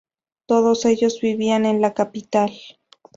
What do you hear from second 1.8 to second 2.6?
capital.